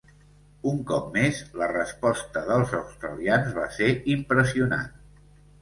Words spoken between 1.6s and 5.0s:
la resposta dels australians va ser impressionant.